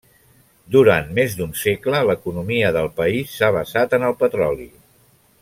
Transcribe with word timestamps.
Durant 0.75 1.11
més 1.19 1.35
d'un 1.41 1.53
segle 1.63 1.99
l'economia 2.11 2.73
del 2.79 2.89
país 3.03 3.37
s'ha 3.37 3.51
basat 3.59 3.95
en 3.99 4.09
el 4.09 4.17
petroli. 4.25 4.69